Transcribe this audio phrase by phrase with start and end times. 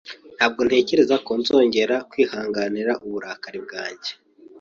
[0.37, 4.11] Ntabwo ntekereza ko nzongera kwihanganira uburakari bwanjye.